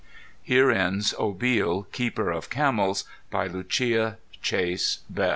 [0.41, 5.29] HERE ENDS OBIL, KEEPER OF CAMELS BY LUCIA CHASE BELL.